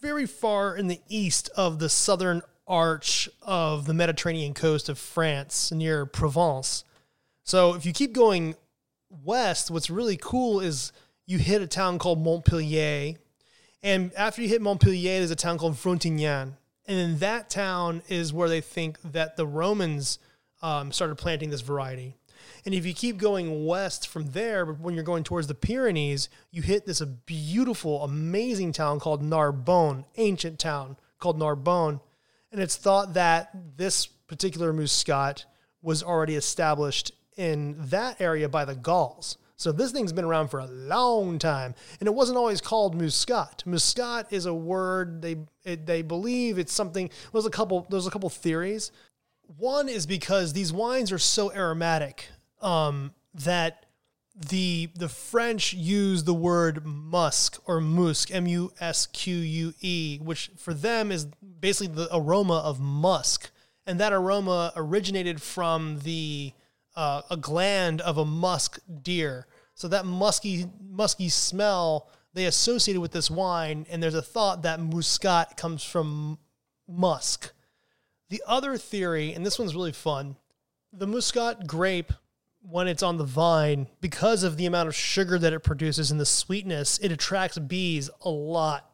very 0.00 0.26
far 0.26 0.76
in 0.76 0.88
the 0.88 1.00
east 1.08 1.48
of 1.56 1.78
the 1.78 1.88
southern 1.88 2.42
arch 2.66 3.28
of 3.42 3.86
the 3.86 3.94
Mediterranean 3.94 4.54
coast 4.54 4.88
of 4.88 4.98
France 4.98 5.70
near 5.70 6.04
Provence. 6.04 6.84
So 7.44 7.74
if 7.74 7.86
you 7.86 7.92
keep 7.92 8.12
going 8.12 8.56
west, 9.24 9.70
what's 9.70 9.88
really 9.88 10.16
cool 10.16 10.60
is 10.60 10.92
you 11.26 11.38
hit 11.38 11.62
a 11.62 11.66
town 11.66 11.98
called 11.98 12.22
Montpellier. 12.22 13.14
And 13.86 14.12
after 14.14 14.42
you 14.42 14.48
hit 14.48 14.60
Montpellier, 14.60 15.18
there's 15.18 15.30
a 15.30 15.36
town 15.36 15.58
called 15.58 15.76
Frontignan. 15.76 16.56
And 16.88 16.98
in 16.98 17.18
that 17.18 17.48
town 17.48 18.02
is 18.08 18.32
where 18.32 18.48
they 18.48 18.60
think 18.60 19.00
that 19.12 19.36
the 19.36 19.46
Romans 19.46 20.18
um, 20.60 20.90
started 20.90 21.14
planting 21.14 21.50
this 21.50 21.60
variety. 21.60 22.16
And 22.64 22.74
if 22.74 22.84
you 22.84 22.92
keep 22.92 23.16
going 23.16 23.64
west 23.64 24.08
from 24.08 24.32
there, 24.32 24.66
when 24.66 24.94
you're 24.94 25.04
going 25.04 25.22
towards 25.22 25.46
the 25.46 25.54
Pyrenees, 25.54 26.28
you 26.50 26.62
hit 26.62 26.84
this 26.84 27.00
beautiful, 27.00 28.02
amazing 28.02 28.72
town 28.72 28.98
called 28.98 29.22
Narbonne, 29.22 30.04
ancient 30.16 30.58
town 30.58 30.96
called 31.20 31.38
Narbonne. 31.38 32.00
And 32.50 32.60
it's 32.60 32.74
thought 32.74 33.14
that 33.14 33.50
this 33.76 34.06
particular 34.06 34.72
Muscat 34.72 35.44
was 35.80 36.02
already 36.02 36.34
established 36.34 37.12
in 37.36 37.76
that 37.78 38.20
area 38.20 38.48
by 38.48 38.64
the 38.64 38.74
Gauls. 38.74 39.38
So 39.58 39.72
this 39.72 39.90
thing's 39.90 40.12
been 40.12 40.24
around 40.24 40.48
for 40.48 40.60
a 40.60 40.66
long 40.66 41.38
time, 41.38 41.74
and 41.98 42.06
it 42.06 42.14
wasn't 42.14 42.36
always 42.36 42.60
called 42.60 42.94
Muscat. 42.94 43.62
Muscat 43.64 44.26
is 44.30 44.44
a 44.44 44.54
word 44.54 45.22
they 45.22 45.36
it, 45.64 45.86
they 45.86 46.02
believe 46.02 46.58
it's 46.58 46.72
something. 46.72 47.10
There's 47.32 47.46
a 47.46 47.50
couple. 47.50 47.86
There's 47.88 48.06
a 48.06 48.10
couple 48.10 48.28
theories. 48.28 48.92
One 49.56 49.88
is 49.88 50.06
because 50.06 50.52
these 50.52 50.72
wines 50.72 51.10
are 51.10 51.18
so 51.18 51.52
aromatic 51.52 52.28
um, 52.60 53.14
that 53.32 53.86
the 54.36 54.90
the 54.94 55.08
French 55.08 55.72
use 55.72 56.24
the 56.24 56.34
word 56.34 56.84
musk 56.84 57.58
or 57.64 57.80
musk, 57.80 58.30
M 58.30 58.46
U 58.46 58.72
S 58.78 59.06
Q 59.06 59.36
U 59.36 59.74
E, 59.80 60.18
which 60.22 60.50
for 60.58 60.74
them 60.74 61.10
is 61.10 61.24
basically 61.24 61.94
the 61.94 62.14
aroma 62.14 62.58
of 62.58 62.78
musk, 62.78 63.50
and 63.86 63.98
that 64.00 64.12
aroma 64.12 64.72
originated 64.76 65.40
from 65.40 66.00
the 66.00 66.52
uh, 66.96 67.22
a 67.30 67.36
gland 67.36 68.00
of 68.00 68.18
a 68.18 68.24
musk 68.24 68.78
deer. 69.02 69.46
So 69.74 69.88
that 69.88 70.06
musky 70.06 70.66
musky 70.80 71.28
smell 71.28 72.08
they 72.36 72.44
associated 72.44 73.00
with 73.00 73.12
this 73.12 73.30
wine, 73.30 73.86
and 73.88 74.02
there's 74.02 74.14
a 74.14 74.20
thought 74.20 74.62
that 74.62 74.78
muscat 74.78 75.56
comes 75.56 75.82
from 75.82 76.38
musk. 76.86 77.54
The 78.28 78.42
other 78.46 78.76
theory, 78.76 79.32
and 79.32 79.44
this 79.44 79.58
one's 79.58 79.74
really 79.74 79.92
fun, 79.92 80.36
the 80.92 81.06
muscat 81.06 81.66
grape 81.66 82.12
when 82.60 82.88
it's 82.88 83.02
on 83.02 83.16
the 83.16 83.24
vine, 83.24 83.86
because 84.02 84.42
of 84.42 84.58
the 84.58 84.66
amount 84.66 84.88
of 84.88 84.94
sugar 84.94 85.38
that 85.38 85.54
it 85.54 85.60
produces 85.60 86.10
and 86.10 86.20
the 86.20 86.26
sweetness, 86.26 86.98
it 86.98 87.10
attracts 87.10 87.58
bees 87.58 88.10
a 88.20 88.28
lot. 88.28 88.90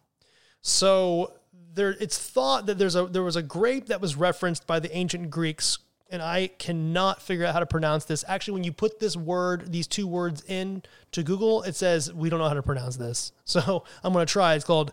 So 0.60 1.32
there, 1.74 1.96
it's 1.98 2.18
thought 2.18 2.66
that 2.66 2.78
there's 2.78 2.94
a 2.94 3.06
there 3.06 3.24
was 3.24 3.34
a 3.36 3.42
grape 3.42 3.86
that 3.86 4.00
was 4.00 4.14
referenced 4.14 4.68
by 4.68 4.78
the 4.78 4.94
ancient 4.96 5.30
Greeks, 5.30 5.78
and 6.12 6.20
I 6.20 6.48
cannot 6.58 7.22
figure 7.22 7.46
out 7.46 7.54
how 7.54 7.60
to 7.60 7.66
pronounce 7.66 8.04
this. 8.04 8.22
Actually, 8.28 8.54
when 8.54 8.64
you 8.64 8.72
put 8.72 9.00
this 9.00 9.16
word, 9.16 9.72
these 9.72 9.86
two 9.86 10.06
words 10.06 10.44
in 10.46 10.82
to 11.12 11.22
Google, 11.22 11.62
it 11.62 11.74
says 11.74 12.12
we 12.12 12.28
don't 12.28 12.38
know 12.38 12.48
how 12.48 12.54
to 12.54 12.62
pronounce 12.62 12.96
this. 12.96 13.32
So 13.44 13.84
I'm 14.02 14.12
going 14.12 14.24
to 14.24 14.32
try. 14.32 14.54
It's 14.54 14.64
called 14.64 14.92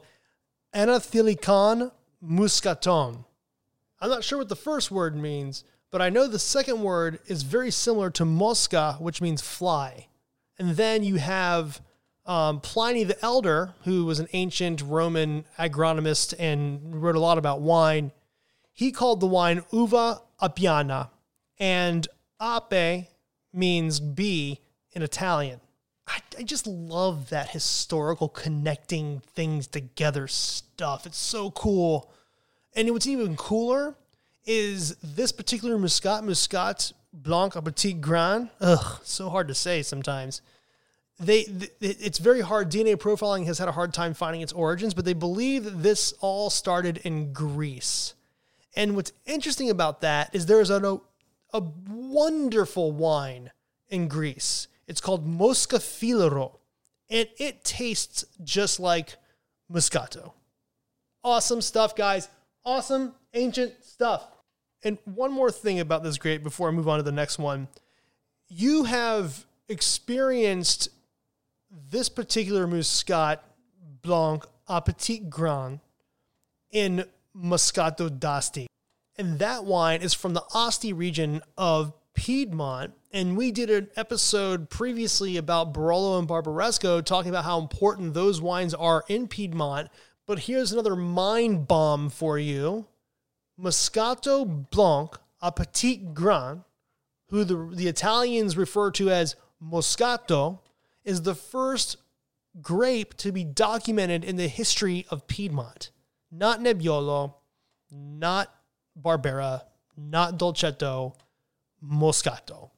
Anathilicon 0.74 1.92
muscaton. 2.26 3.26
I'm 4.02 4.10
not 4.10 4.24
sure 4.24 4.38
what 4.38 4.50
the 4.50 4.56
first 4.56 4.92
word 4.92 5.16
means, 5.16 5.64
but 5.92 6.02
I 6.02 6.10
know 6.10 6.28
the 6.28 6.40
second 6.40 6.82
word 6.82 7.20
is 7.28 7.44
very 7.44 7.72
similar 7.72 8.10
to 8.12 8.26
mosca, 8.26 8.98
which 9.00 9.22
means 9.22 9.42
fly. 9.42 10.08
And 10.58 10.72
then 10.72 11.04
you 11.04 11.16
have 11.16 11.82
um, 12.26 12.60
Pliny 12.60 13.04
the 13.04 13.24
Elder, 13.24 13.74
who 13.86 14.06
was 14.06 14.20
an 14.20 14.28
ancient 14.34 14.82
Roman 14.82 15.46
agronomist 15.58 16.34
and 16.38 17.02
wrote 17.02 17.16
a 17.16 17.20
lot 17.20 17.38
about 17.38 17.62
wine. 17.62 18.12
He 18.74 18.92
called 18.92 19.20
the 19.20 19.28
wine 19.28 19.64
uva 19.72 20.22
apiana, 20.42 21.10
and 21.60 22.08
ape 22.42 23.08
means 23.54 24.00
bee 24.00 24.60
in 24.94 25.02
Italian. 25.02 25.60
I, 26.08 26.20
I 26.40 26.44
just 26.44 26.66
love 26.66 27.30
that 27.30 27.50
historical 27.50 28.30
connecting 28.30 29.22
things 29.36 29.68
together 29.68 30.28
stuff. 30.28 31.06
It's 31.06 31.18
so 31.18 31.52
cool. 31.52 32.12
And 32.76 32.90
what's 32.92 33.08
even 33.08 33.36
cooler 33.36 33.96
is 34.46 34.96
this 35.04 35.32
particular 35.32 35.78
Muscat, 35.78 36.24
Muscat 36.24 36.92
Blanc 37.14 37.54
à 37.54 37.64
Petit 37.64 37.94
Grain. 37.94 38.50
Ugh, 38.62 39.00
so 39.04 39.30
hard 39.30 39.48
to 39.48 39.56
say 39.56 39.84
sometimes. 39.84 40.42
They, 41.20 41.46
it's 41.82 42.18
very 42.18 42.42
hard. 42.42 42.72
DNA 42.72 42.96
profiling 42.96 43.46
has 43.46 43.60
had 43.60 43.68
a 43.68 43.74
hard 43.74 43.94
time 43.94 44.14
finding 44.14 44.42
its 44.42 44.54
origins, 44.54 44.94
but 44.94 45.04
they 45.04 45.14
believe 45.14 45.66
that 45.66 45.84
this 45.84 46.14
all 46.22 46.50
started 46.50 46.98
in 47.00 47.34
Greece. 47.34 48.14
And 48.76 48.96
what's 48.96 49.12
interesting 49.26 49.70
about 49.70 50.02
that 50.02 50.34
is 50.34 50.46
there's 50.46 50.70
a, 50.70 51.00
a 51.54 51.64
wonderful 51.88 52.92
wine 52.92 53.52
in 53.90 54.08
Greece. 54.08 54.68
It's 54.88 55.02
called 55.02 55.28
Moschofilero, 55.28 56.58
and 57.10 57.28
it 57.38 57.64
tastes 57.64 58.26
just 58.44 58.80
like 58.80 59.16
Moscato. 59.72 60.34
Awesome 61.24 61.62
stuff, 61.62 61.96
guys. 61.96 62.30
Awesome 62.64 63.14
ancient 63.34 63.84
stuff. 63.84 64.28
And 64.84 64.98
one 65.06 65.32
more 65.32 65.52
thing 65.52 65.80
about 65.80 66.04
this 66.04 66.18
grape 66.18 66.44
before 66.44 66.70
I 66.70 66.72
move 66.72 66.88
on 66.88 66.98
to 66.98 67.04
the 67.04 67.12
next 67.12 67.38
one. 67.38 67.68
You 68.48 68.86
have 68.86 69.46
experienced 69.68 70.90
this 71.92 72.10
particular 72.10 72.66
Muscat 72.66 73.44
Blanc 74.02 74.46
a 74.68 74.82
Petit 74.82 75.20
Grain 75.20 75.82
in 76.72 77.06
Moscato 77.36 78.10
d'Asti. 78.10 78.68
And 79.18 79.40
that 79.40 79.66
wine 79.66 80.02
is 80.02 80.14
from 80.14 80.34
the 80.34 80.44
Asti 80.54 80.94
region 80.94 81.42
of 81.58 81.94
Piedmont. 82.14 82.94
And 83.12 83.38
we 83.38 83.52
did 83.52 83.70
an 83.70 83.90
episode 83.96 84.70
previously 84.70 85.38
about 85.38 85.74
Barolo 85.74 86.20
and 86.20 86.28
Barbaresco 86.28 87.04
talking 87.04 87.30
about 87.30 87.46
how 87.46 87.60
important 87.60 88.14
those 88.14 88.42
wines 88.42 88.74
are 88.74 89.04
in 89.08 89.28
Piedmont. 89.28 89.90
But 90.26 90.40
here's 90.40 90.72
another 90.72 90.96
mind 90.96 91.68
bomb 91.68 92.10
for 92.10 92.38
you 92.38 92.88
Moscato 93.60 94.70
Blanc 94.70 95.18
a 95.42 95.52
Petit 95.52 95.98
Grain, 96.14 96.64
who 97.30 97.44
the, 97.44 97.70
the 97.74 97.88
Italians 97.88 98.58
refer 98.58 98.92
to 98.92 99.10
as 99.10 99.36
Moscato, 99.64 100.60
is 101.04 101.22
the 101.22 101.36
first 101.36 101.98
grape 102.62 103.16
to 103.18 103.32
be 103.32 103.44
documented 103.44 104.24
in 104.24 104.36
the 104.36 104.48
history 104.48 105.06
of 105.10 105.28
Piedmont. 105.28 105.92
Not 106.32 106.60
Nebbiolo, 106.60 107.34
not 107.92 108.54
Barbera, 109.00 109.64
not 109.98 110.38
Dolcetto, 110.38 111.16
Moscato. 111.84 112.72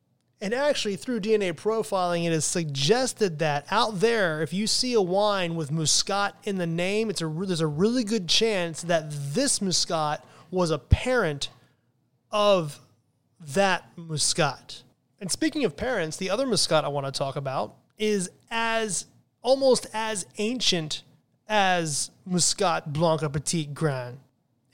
And 0.43 0.55
actually, 0.55 0.95
through 0.95 1.19
DNA 1.19 1.53
profiling, 1.53 2.25
it 2.25 2.31
is 2.31 2.45
suggested 2.45 3.39
that 3.39 3.65
out 3.69 3.99
there, 3.99 4.41
if 4.41 4.53
you 4.53 4.65
see 4.65 4.93
a 4.93 5.01
wine 5.01 5.55
with 5.55 5.71
Muscat 5.71 6.35
in 6.45 6.57
the 6.57 6.65
name, 6.65 7.11
it's 7.11 7.21
a, 7.21 7.27
there's 7.27 7.61
a 7.61 7.67
really 7.67 8.03
good 8.03 8.27
chance 8.27 8.81
that 8.81 9.11
this 9.11 9.61
Muscat 9.61 10.25
was 10.49 10.71
a 10.71 10.79
parent 10.79 11.49
of 12.31 12.79
that 13.53 13.85
Muscat. 13.95 14.81
And 15.19 15.31
speaking 15.31 15.63
of 15.63 15.77
parents, 15.77 16.17
the 16.17 16.31
other 16.31 16.47
Muscat 16.47 16.85
I 16.85 16.87
want 16.87 17.05
to 17.05 17.11
talk 17.11 17.35
about 17.35 17.75
is 17.99 18.31
as 18.49 19.05
almost 19.43 19.85
as 19.93 20.25
ancient 20.39 21.03
as 21.51 22.11
Muscat 22.25 22.93
Blanc 22.93 23.19
Petit 23.33 23.65
Grain 23.65 24.17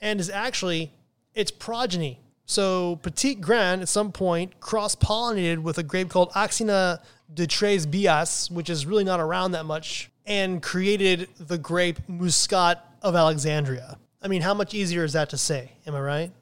and 0.00 0.20
is 0.20 0.30
actually 0.30 0.92
its 1.34 1.50
progeny. 1.50 2.20
So 2.46 3.00
Petit 3.02 3.34
Grain 3.34 3.80
at 3.80 3.88
some 3.88 4.12
point 4.12 4.60
cross 4.60 4.94
pollinated 4.94 5.58
with 5.58 5.76
a 5.78 5.82
grape 5.82 6.08
called 6.08 6.30
Axina 6.30 7.00
de 7.34 7.48
Tres 7.48 7.84
Bias, 7.84 8.48
which 8.48 8.70
is 8.70 8.86
really 8.86 9.02
not 9.02 9.18
around 9.18 9.52
that 9.52 9.66
much, 9.66 10.08
and 10.24 10.62
created 10.62 11.28
the 11.40 11.58
grape 11.58 11.98
Muscat 12.08 12.84
of 13.02 13.16
Alexandria. 13.16 13.98
I 14.22 14.28
mean, 14.28 14.42
how 14.42 14.54
much 14.54 14.72
easier 14.72 15.02
is 15.02 15.14
that 15.14 15.30
to 15.30 15.36
say? 15.36 15.72
Am 15.84 15.96
I 15.96 16.00
right? 16.00 16.32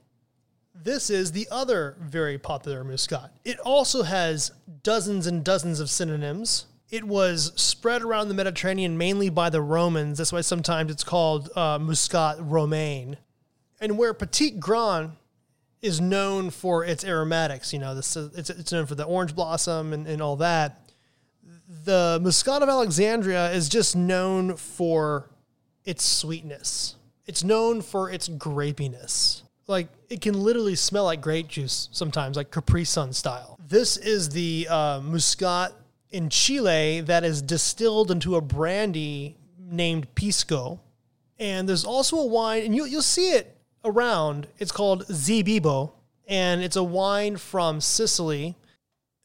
This 0.74 1.08
is 1.08 1.32
the 1.32 1.48
other 1.50 1.96
very 1.98 2.36
popular 2.36 2.84
Muscat. 2.84 3.32
It 3.46 3.58
also 3.60 4.02
has 4.02 4.52
dozens 4.82 5.26
and 5.26 5.42
dozens 5.42 5.80
of 5.80 5.88
synonyms. 5.88 6.66
It 6.90 7.04
was 7.04 7.52
spread 7.56 8.02
around 8.02 8.28
the 8.28 8.34
Mediterranean 8.34 8.96
mainly 8.96 9.28
by 9.28 9.50
the 9.50 9.60
Romans. 9.60 10.18
That's 10.18 10.32
why 10.32 10.40
sometimes 10.40 10.90
it's 10.90 11.04
called 11.04 11.50
uh, 11.56 11.78
Muscat 11.78 12.36
Romaine. 12.40 13.16
And 13.80 13.98
where 13.98 14.14
Petit 14.14 14.52
Grain 14.52 15.12
is 15.82 16.00
known 16.00 16.50
for 16.50 16.84
its 16.84 17.04
aromatics, 17.04 17.72
you 17.72 17.78
know, 17.78 17.94
this, 17.94 18.16
it's, 18.16 18.50
it's 18.50 18.72
known 18.72 18.86
for 18.86 18.94
the 18.94 19.04
orange 19.04 19.34
blossom 19.34 19.92
and, 19.92 20.06
and 20.06 20.22
all 20.22 20.36
that. 20.36 20.90
The 21.84 22.18
Muscat 22.22 22.62
of 22.62 22.68
Alexandria 22.68 23.50
is 23.50 23.68
just 23.68 23.96
known 23.96 24.56
for 24.56 25.28
its 25.84 26.04
sweetness 26.04 26.96
it's 27.26 27.42
known 27.42 27.82
for 27.82 28.10
its 28.10 28.28
grapiness. 28.28 29.42
Like 29.66 29.88
it 30.08 30.20
can 30.20 30.40
literally 30.40 30.76
smell 30.76 31.04
like 31.04 31.20
grape 31.20 31.48
juice 31.48 31.88
sometimes, 31.90 32.36
like 32.36 32.50
Capri 32.50 32.84
Sun 32.84 33.12
style. 33.12 33.58
This 33.68 33.96
is 33.96 34.28
the 34.30 34.68
uh, 34.70 35.00
Muscat 35.02 35.72
in 36.10 36.28
Chile 36.28 37.00
that 37.02 37.24
is 37.24 37.42
distilled 37.42 38.10
into 38.10 38.36
a 38.36 38.40
brandy 38.40 39.36
named 39.58 40.14
Pisco. 40.14 40.80
And 41.38 41.68
there's 41.68 41.84
also 41.84 42.16
a 42.16 42.26
wine, 42.26 42.64
and 42.64 42.74
you'll, 42.74 42.86
you'll 42.86 43.02
see 43.02 43.32
it 43.32 43.56
around. 43.84 44.48
It's 44.58 44.72
called 44.72 45.06
Zibibbo, 45.06 45.92
and 46.26 46.62
it's 46.62 46.76
a 46.76 46.82
wine 46.82 47.36
from 47.36 47.80
Sicily. 47.80 48.56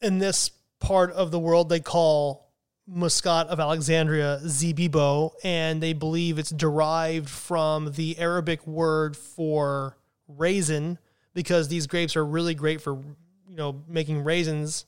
In 0.00 0.18
this 0.18 0.50
part 0.80 1.12
of 1.12 1.30
the 1.30 1.38
world, 1.38 1.68
they 1.68 1.80
call 1.80 2.50
Muscat 2.86 3.46
of 3.46 3.60
Alexandria, 3.60 4.40
Zibibbo, 4.44 5.32
and 5.44 5.82
they 5.82 5.92
believe 5.92 6.38
it's 6.38 6.50
derived 6.50 7.30
from 7.30 7.92
the 7.92 8.18
Arabic 8.18 8.66
word 8.66 9.16
for 9.16 9.96
raisin 10.26 10.98
because 11.34 11.68
these 11.68 11.86
grapes 11.86 12.16
are 12.16 12.24
really 12.24 12.54
great 12.54 12.80
for 12.80 12.94
you 13.48 13.56
know 13.56 13.82
making 13.88 14.24
raisins. 14.24 14.84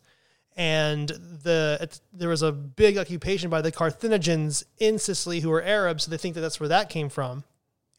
And 0.56 1.08
the 1.08 2.00
there 2.12 2.28
was 2.28 2.42
a 2.42 2.52
big 2.52 2.96
occupation 2.96 3.50
by 3.50 3.60
the 3.60 3.72
Carthaginians 3.72 4.64
in 4.78 4.98
Sicily 4.98 5.40
who 5.40 5.50
were 5.50 5.62
Arabs, 5.62 6.04
so 6.04 6.10
they 6.10 6.16
think 6.16 6.34
that 6.34 6.40
that's 6.40 6.60
where 6.60 6.68
that 6.68 6.88
came 6.88 7.08
from. 7.08 7.44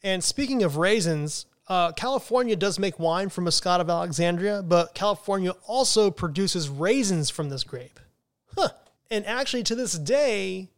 And 0.02 0.22
speaking 0.22 0.62
of 0.62 0.76
raisins, 0.76 1.46
uh, 1.68 1.92
California 1.92 2.56
does 2.56 2.78
make 2.78 2.98
wine 2.98 3.28
from 3.28 3.44
Muscat 3.44 3.80
of 3.80 3.90
Alexandria, 3.90 4.62
but 4.62 4.94
California 4.94 5.52
also 5.66 6.10
produces 6.10 6.68
raisins 6.68 7.28
from 7.28 7.48
this 7.50 7.64
grape. 7.64 7.98
Huh. 8.56 8.68
And 9.10 9.26
actually, 9.26 9.64
to 9.64 9.74
this 9.74 9.98
day, 9.98 10.68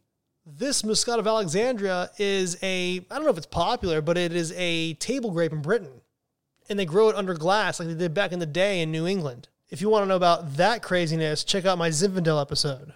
this 0.45 0.83
Muscat 0.83 1.19
of 1.19 1.27
Alexandria 1.27 2.09
is 2.17 2.57
a, 2.63 3.05
I 3.09 3.15
don't 3.15 3.23
know 3.23 3.29
if 3.29 3.37
it's 3.37 3.45
popular, 3.45 4.01
but 4.01 4.17
it 4.17 4.33
is 4.33 4.51
a 4.55 4.95
table 4.95 5.31
grape 5.31 5.53
in 5.53 5.61
Britain. 5.61 6.01
And 6.69 6.77
they 6.77 6.85
grow 6.85 7.09
it 7.09 7.15
under 7.15 7.33
glass 7.33 7.79
like 7.79 7.87
they 7.89 7.95
did 7.95 8.13
back 8.13 8.31
in 8.31 8.39
the 8.39 8.45
day 8.45 8.81
in 8.81 8.91
New 8.91 9.07
England. 9.07 9.47
If 9.69 9.81
you 9.81 9.89
want 9.89 10.03
to 10.03 10.07
know 10.07 10.15
about 10.15 10.57
that 10.57 10.81
craziness, 10.81 11.43
check 11.43 11.65
out 11.65 11.77
my 11.77 11.89
Zinfandel 11.89 12.41
episode. 12.41 12.93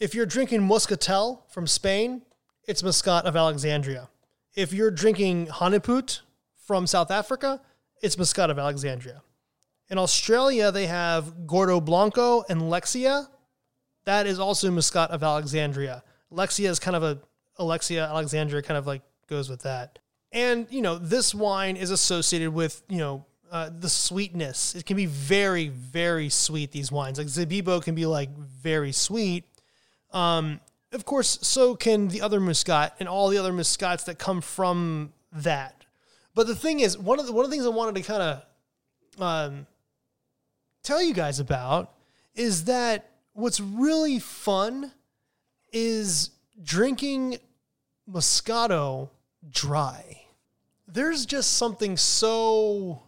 If 0.00 0.16
you're 0.16 0.26
drinking 0.26 0.66
Muscatel 0.66 1.44
from 1.48 1.68
Spain, 1.68 2.22
it's 2.66 2.82
Muscat 2.82 3.24
of 3.24 3.36
Alexandria. 3.36 4.08
If 4.56 4.72
you're 4.72 4.90
drinking 4.90 5.46
Hanepoot 5.46 6.20
from 6.66 6.88
South 6.88 7.12
Africa, 7.12 7.60
it's 8.02 8.18
Muscat 8.18 8.50
of 8.50 8.58
Alexandria. 8.58 9.22
In 9.90 9.96
Australia, 9.96 10.72
they 10.72 10.86
have 10.86 11.46
Gordo 11.46 11.80
Blanco 11.80 12.44
and 12.48 12.62
Lexia. 12.62 13.28
That 14.04 14.26
is 14.26 14.40
also 14.40 14.72
Muscat 14.72 15.10
of 15.10 15.22
Alexandria. 15.22 16.02
Lexia 16.32 16.68
is 16.68 16.80
kind 16.80 16.96
of 16.96 17.04
a 17.04 17.20
Alexia 17.58 18.04
Alexandria 18.06 18.62
kind 18.62 18.76
of 18.76 18.86
like 18.86 19.02
goes 19.28 19.48
with 19.48 19.62
that. 19.62 20.00
And 20.32 20.66
you 20.70 20.82
know, 20.82 20.98
this 20.98 21.32
wine 21.32 21.76
is 21.76 21.90
associated 21.90 22.50
with 22.50 22.82
you 22.88 22.98
know 22.98 23.24
uh, 23.50 23.70
the 23.76 23.88
sweetness. 23.88 24.74
It 24.74 24.86
can 24.86 24.96
be 24.96 25.06
very 25.06 25.68
very 25.68 26.28
sweet. 26.28 26.72
These 26.72 26.92
wines 26.92 27.18
like 27.18 27.26
Zabibo 27.26 27.82
can 27.82 27.94
be 27.94 28.06
like 28.06 28.30
very 28.36 28.92
sweet. 28.92 29.44
Um, 30.12 30.60
of 30.92 31.04
course, 31.04 31.38
so 31.42 31.74
can 31.74 32.08
the 32.08 32.22
other 32.22 32.40
Muscat 32.40 32.94
and 32.98 33.08
all 33.08 33.28
the 33.28 33.38
other 33.38 33.52
Muscats 33.52 34.04
that 34.04 34.18
come 34.18 34.40
from 34.40 35.12
that. 35.32 35.84
But 36.34 36.46
the 36.46 36.54
thing 36.54 36.80
is, 36.80 36.96
one 36.96 37.18
of 37.18 37.26
the 37.26 37.32
one 37.32 37.44
of 37.44 37.50
the 37.50 37.56
things 37.56 37.66
I 37.66 37.70
wanted 37.70 37.96
to 37.96 38.02
kind 38.02 38.22
of 38.22 38.42
um, 39.20 39.66
tell 40.82 41.02
you 41.02 41.12
guys 41.12 41.40
about 41.40 41.92
is 42.34 42.64
that 42.64 43.10
what's 43.32 43.60
really 43.60 44.18
fun 44.18 44.92
is 45.72 46.30
drinking 46.62 47.38
Moscato 48.10 49.10
dry. 49.50 50.22
There's 50.86 51.26
just 51.26 51.54
something 51.54 51.96
so, 51.96 53.02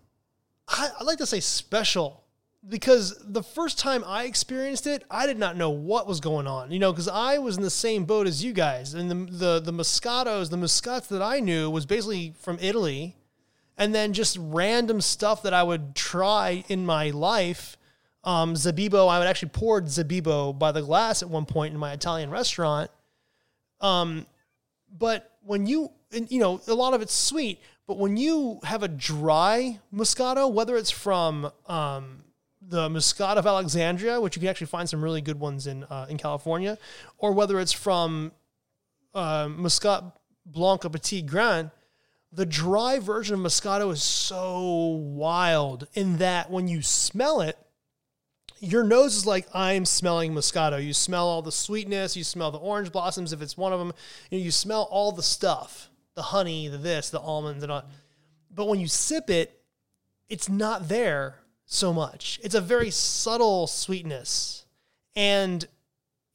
I, 0.71 0.91
I 1.01 1.05
like 1.05 1.19
to 1.19 1.27
say 1.27 1.41
special 1.41 2.25
because 2.69 3.17
the 3.25 3.43
first 3.43 3.79
time 3.79 4.05
I 4.07 4.25
experienced 4.25 4.87
it, 4.87 5.05
I 5.11 5.27
did 5.27 5.39
not 5.39 5.57
know 5.57 5.71
what 5.71 6.07
was 6.07 6.21
going 6.21 6.47
on. 6.47 6.71
You 6.71 6.79
know, 6.79 6.93
because 6.93 7.09
I 7.09 7.39
was 7.39 7.57
in 7.57 7.63
the 7.63 7.71
same 7.71 8.05
boat 8.05 8.27
as 8.27 8.45
you 8.45 8.53
guys, 8.53 8.95
and 8.95 9.11
the 9.11 9.33
the 9.33 9.61
the 9.61 9.73
Moscatos, 9.73 10.51
the 10.51 10.57
Muscats 10.57 11.09
that 11.09 11.23
I 11.23 11.41
knew 11.41 11.71
was 11.71 11.87
basically 11.87 12.35
from 12.39 12.59
Italy, 12.61 13.17
and 13.77 13.95
then 13.95 14.13
just 14.13 14.37
random 14.41 15.01
stuff 15.01 15.43
that 15.43 15.55
I 15.55 15.63
would 15.63 15.95
try 15.95 16.65
in 16.69 16.87
my 16.87 17.11
life. 17.11 17.77
Um, 18.23 18.55
Zabibo, 18.55 19.09
I 19.09 19.19
would 19.19 19.27
actually 19.27 19.49
pour 19.49 19.81
Zabibo 19.81 20.57
by 20.57 20.73
the 20.73 20.83
glass 20.83 21.23
at 21.23 21.31
one 21.31 21.47
point 21.47 21.73
in 21.73 21.81
my 21.81 21.93
Italian 21.93 22.31
restaurant. 22.31 22.91
Um, 23.81 24.27
but 24.99 25.33
when 25.43 25.67
you, 25.67 25.91
and, 26.13 26.31
you 26.31 26.39
know, 26.39 26.61
a 26.69 26.75
lot 26.75 26.93
of 26.93 27.01
it's 27.01 27.15
sweet, 27.15 27.61
but 27.91 27.99
when 27.99 28.17
you 28.17 28.61
have 28.63 28.85
a 28.85 28.89
dry 28.89 29.81
Moscato, 29.93 30.49
whether 30.53 30.77
it's 30.77 30.93
from 30.93 31.51
um, 31.67 32.23
the 32.63 32.89
Muscat 32.89 33.37
of 33.37 33.49
Alexandria, 33.49 34.21
which 34.21 34.37
you 34.37 34.41
can 34.41 34.49
actually 34.49 34.69
find 34.69 34.89
some 34.89 35.03
really 35.03 35.21
good 35.21 35.41
ones 35.41 35.67
in 35.67 35.83
uh, 35.83 36.07
in 36.09 36.17
California, 36.17 36.79
or 37.19 37.33
whether 37.33 37.59
it's 37.59 37.73
from 37.73 38.31
uh, 39.13 39.49
Muscat 39.51 40.05
Blanc 40.47 40.83
Petit 40.83 41.23
Grain, 41.23 41.73
the 42.31 42.47
dry 42.47 43.01
version 43.01 43.35
of 43.35 43.41
Moscato 43.41 43.93
is 43.93 44.05
so 44.05 44.91
wild 44.91 45.89
in 45.95 46.19
that 46.19 46.49
when 46.49 46.69
you 46.69 46.83
smell 46.83 47.41
it, 47.41 47.59
your 48.61 48.85
nose 48.85 49.17
is 49.17 49.27
like 49.27 49.49
I'm 49.53 49.85
smelling 49.85 50.33
Moscato. 50.33 50.81
You 50.81 50.93
smell 50.93 51.27
all 51.27 51.43
the 51.43 51.51
sweetness, 51.51 52.17
you 52.17 52.23
smell 52.23 52.53
the 52.53 52.59
orange 52.59 52.93
blossoms 52.93 53.33
if 53.33 53.43
it's 53.43 53.57
one 53.57 53.73
of 53.73 53.81
them. 53.81 53.93
You, 54.31 54.39
know, 54.39 54.45
you 54.45 54.53
smell 54.53 54.87
all 54.93 55.11
the 55.11 55.25
stuff, 55.25 55.90
the 56.15 56.23
honey, 56.23 56.69
the 56.69 56.79
this, 56.79 57.11
the 57.11 57.21
almonds, 57.21 57.63
and 57.63 57.73
all. 57.73 57.85
But 58.55 58.67
when 58.67 58.81
you 58.81 58.89
sip 58.89 59.31
it, 59.31 59.63
it's 60.29 60.49
not 60.49 60.89
there 60.89 61.37
so 61.67 61.93
much. 61.93 62.41
It's 62.43 62.55
a 62.55 62.61
very 62.61 62.91
subtle 62.91 63.67
sweetness, 63.67 64.65
and 65.15 65.67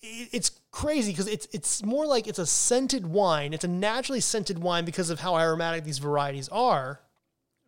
it's 0.01 0.51
crazy 0.71 1.11
because 1.11 1.27
it's 1.27 1.47
it's 1.51 1.83
more 1.83 2.05
like 2.05 2.27
it's 2.27 2.39
a 2.39 2.45
scented 2.45 3.05
wine. 3.05 3.53
It's 3.53 3.63
a 3.63 3.69
naturally 3.69 4.21
scented 4.21 4.59
wine 4.59 4.85
because 4.85 5.09
of 5.09 5.19
how 5.19 5.38
aromatic 5.38 5.83
these 5.83 5.99
varieties 5.99 6.49
are 6.49 7.01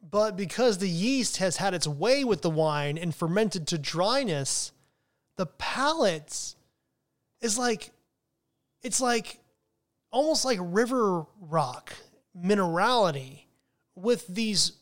but 0.10 0.38
because 0.38 0.78
the 0.78 0.90
yeast 0.90 1.38
has 1.38 1.58
had 1.58 1.74
its 1.74 1.88
way 1.88 2.24
with 2.24 2.42
the 2.42 2.50
wine 2.50 2.98
and 2.98 3.14
fermented 3.14 3.68
to 3.68 3.78
dryness, 3.78 4.72
the 5.36 5.46
palate 5.46 6.56
is 7.42 7.58
like 7.58 7.92
it's 8.84 9.02
like 9.02 9.40
almost 10.12 10.46
like 10.46 10.60
river 10.62 11.26
rock 11.40 11.94
minerality 12.38 13.44
with 13.96 14.28
these 14.28 14.74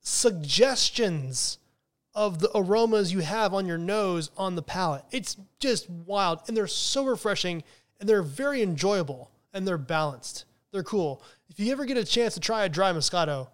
suggestions 0.00 1.58
of 2.14 2.40
the 2.40 2.50
aromas 2.54 3.12
you 3.12 3.20
have 3.20 3.54
on 3.54 3.66
your 3.66 3.78
nose 3.78 4.30
on 4.36 4.56
the 4.56 4.62
palate. 4.62 5.04
It's 5.12 5.36
just 5.60 5.88
wild 5.88 6.40
and 6.48 6.56
they're 6.56 6.66
so 6.66 7.04
refreshing 7.04 7.62
and 8.00 8.08
they're 8.08 8.22
very 8.22 8.62
enjoyable 8.62 9.30
and 9.52 9.66
they're 9.66 9.78
balanced. 9.78 10.44
They're 10.72 10.82
cool. 10.82 11.22
If 11.48 11.60
you 11.60 11.70
ever 11.72 11.84
get 11.84 11.96
a 11.96 12.04
chance 12.04 12.34
to 12.34 12.40
try 12.40 12.64
a 12.64 12.68
dry 12.68 12.92
Moscato, 12.92 13.48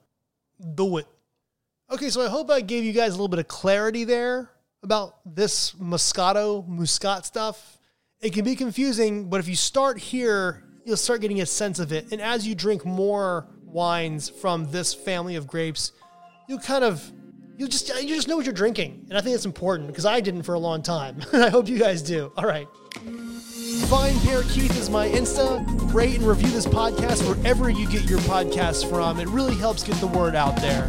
do 0.74 0.98
it. 0.98 1.06
Okay, 1.90 2.08
so 2.08 2.22
I 2.22 2.28
hope 2.28 2.50
I 2.50 2.60
gave 2.60 2.84
you 2.84 2.92
guys 2.92 3.10
a 3.10 3.12
little 3.12 3.28
bit 3.28 3.38
of 3.38 3.48
clarity 3.48 4.04
there 4.04 4.50
about 4.82 5.18
this 5.26 5.72
Moscato, 5.72 6.66
Muscat 6.66 7.26
stuff. 7.26 7.78
It 8.24 8.32
can 8.32 8.42
be 8.42 8.56
confusing, 8.56 9.28
but 9.28 9.38
if 9.38 9.48
you 9.48 9.54
start 9.54 9.98
here, 9.98 10.64
you'll 10.86 10.96
start 10.96 11.20
getting 11.20 11.42
a 11.42 11.46
sense 11.46 11.78
of 11.78 11.92
it. 11.92 12.10
And 12.10 12.22
as 12.22 12.48
you 12.48 12.54
drink 12.54 12.86
more 12.86 13.46
wines 13.66 14.30
from 14.30 14.70
this 14.70 14.94
family 14.94 15.36
of 15.36 15.46
grapes, 15.46 15.92
you'll 16.48 16.58
kind 16.58 16.84
of 16.84 17.12
you 17.58 17.68
just 17.68 17.86
you 18.02 18.14
just 18.14 18.26
know 18.26 18.36
what 18.36 18.46
you're 18.46 18.54
drinking. 18.54 19.04
And 19.10 19.18
I 19.18 19.20
think 19.20 19.34
that's 19.34 19.44
important 19.44 19.88
because 19.88 20.06
I 20.06 20.20
didn't 20.20 20.44
for 20.44 20.54
a 20.54 20.58
long 20.58 20.80
time. 20.80 21.22
I 21.34 21.50
hope 21.50 21.68
you 21.68 21.78
guys 21.78 22.00
do. 22.00 22.32
All 22.38 22.46
right. 22.46 22.66
Vine 22.94 24.18
Pair 24.20 24.42
Keith 24.44 24.74
is 24.78 24.88
my 24.88 25.06
Insta. 25.06 25.92
Rate 25.92 26.16
and 26.16 26.26
review 26.26 26.48
this 26.48 26.66
podcast 26.66 27.28
wherever 27.28 27.68
you 27.68 27.86
get 27.90 28.08
your 28.08 28.20
podcasts 28.20 28.88
from. 28.88 29.20
It 29.20 29.28
really 29.28 29.54
helps 29.54 29.82
get 29.84 29.96
the 29.96 30.06
word 30.06 30.34
out 30.34 30.56
there. 30.56 30.88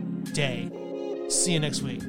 day. 0.33 0.69
See 1.29 1.53
you 1.53 1.59
next 1.59 1.81
week. 1.81 2.01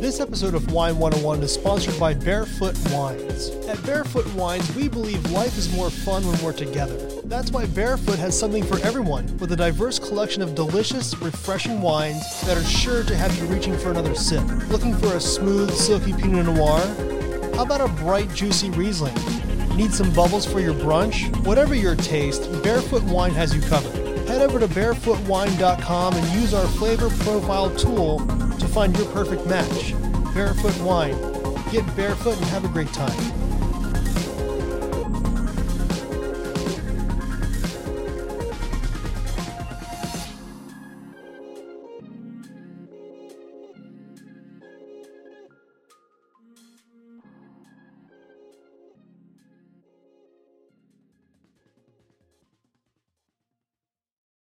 This 0.00 0.20
episode 0.20 0.54
of 0.54 0.70
Wine 0.72 0.96
101 0.96 1.42
is 1.42 1.52
sponsored 1.52 1.98
by 1.98 2.14
Barefoot 2.14 2.78
Wines. 2.92 3.50
At 3.66 3.84
Barefoot 3.84 4.32
Wines, 4.34 4.72
we 4.76 4.88
believe 4.88 5.28
life 5.32 5.58
is 5.58 5.74
more 5.74 5.90
fun 5.90 6.24
when 6.24 6.40
we're 6.40 6.52
together. 6.52 6.96
That's 7.24 7.50
why 7.50 7.66
Barefoot 7.66 8.18
has 8.20 8.38
something 8.38 8.62
for 8.62 8.78
everyone, 8.86 9.36
with 9.38 9.50
a 9.50 9.56
diverse 9.56 9.98
collection 9.98 10.40
of 10.40 10.54
delicious, 10.54 11.16
refreshing 11.18 11.80
wines 11.80 12.22
that 12.42 12.56
are 12.56 12.64
sure 12.64 13.02
to 13.02 13.16
have 13.16 13.36
you 13.36 13.44
reaching 13.46 13.76
for 13.76 13.90
another 13.90 14.14
sip. 14.14 14.44
Looking 14.68 14.96
for 14.96 15.14
a 15.14 15.20
smooth, 15.20 15.72
silky 15.72 16.12
Pinot 16.12 16.46
Noir? 16.46 16.80
How 17.56 17.64
about 17.64 17.80
a 17.80 17.88
bright, 18.04 18.32
juicy 18.32 18.70
Riesling? 18.70 19.47
Need 19.78 19.94
some 19.94 20.12
bubbles 20.12 20.44
for 20.44 20.58
your 20.58 20.74
brunch? 20.74 21.30
Whatever 21.46 21.72
your 21.72 21.94
taste, 21.94 22.50
Barefoot 22.64 23.04
Wine 23.04 23.30
has 23.30 23.54
you 23.54 23.62
covered. 23.62 23.94
Head 24.26 24.42
over 24.42 24.58
to 24.58 24.66
barefootwine.com 24.66 26.14
and 26.14 26.28
use 26.40 26.52
our 26.52 26.66
flavor 26.66 27.08
profile 27.20 27.70
tool 27.76 28.18
to 28.58 28.66
find 28.66 28.98
your 28.98 29.06
perfect 29.12 29.46
match. 29.46 29.94
Barefoot 30.34 30.76
Wine. 30.80 31.16
Get 31.70 31.86
barefoot 31.94 32.36
and 32.38 32.46
have 32.46 32.64
a 32.64 32.68
great 32.68 32.92
time. 32.92 33.37